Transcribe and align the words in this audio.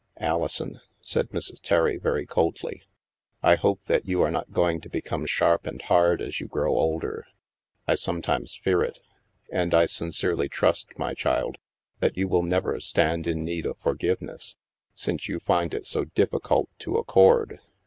"Alison," 0.17 0.79
said 0.99 1.29
Mrs. 1.29 1.61
Terry, 1.61 1.97
very 1.97 2.25
coldly," 2.25 2.81
I 3.43 3.53
hope 3.53 3.83
that 3.83 4.07
you 4.07 4.23
are 4.23 4.31
not 4.31 4.51
going 4.51 4.81
to 4.81 4.89
become 4.89 5.27
sharp 5.27 5.67
and 5.67 5.79
hard 5.79 6.23
as 6.23 6.39
you 6.39 6.47
grow 6.47 6.75
older. 6.75 7.27
I 7.87 7.93
sometimes 7.93 8.55
fear 8.55 8.81
it. 8.81 8.99
And 9.51 9.75
I 9.75 9.85
sincerely 9.85 10.49
trust, 10.49 10.97
my 10.97 11.13
child, 11.13 11.59
that 11.99 12.17
you 12.17 12.27
will 12.27 12.41
never 12.41 12.79
stand 12.79 13.27
in 13.27 13.43
need 13.43 13.67
of 13.67 13.77
forgiveness, 13.77 14.55
since 14.95 15.29
you 15.29 15.39
find 15.39 15.71
it 15.71 15.85
so 15.85 16.05
difficult 16.05 16.69
to 16.79 16.95
accord. 16.95 17.59